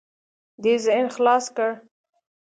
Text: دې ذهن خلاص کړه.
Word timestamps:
دې 0.63 0.73
ذهن 0.85 1.07
خلاص 1.15 1.45
کړه. 1.55 1.71